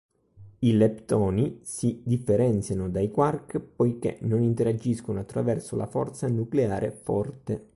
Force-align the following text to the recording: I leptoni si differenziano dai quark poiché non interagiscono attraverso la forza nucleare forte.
I 0.61 0.73
leptoni 0.77 1.59
si 1.61 2.01
differenziano 2.03 2.89
dai 2.89 3.11
quark 3.11 3.59
poiché 3.59 4.17
non 4.21 4.41
interagiscono 4.41 5.19
attraverso 5.19 5.75
la 5.75 5.85
forza 5.85 6.27
nucleare 6.27 6.89
forte. 6.89 7.67